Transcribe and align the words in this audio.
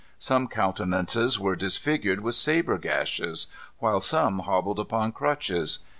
Some 0.17 0.47
countenances 0.47 1.39
were 1.39 1.55
disfigured 1.55 2.21
with 2.21 2.33
sabre 2.33 2.79
gashes; 2.79 3.45
while 3.77 3.99
some 3.99 4.39
hobbled 4.39 4.79
upon 4.79 5.11
crutches. 5.11 5.77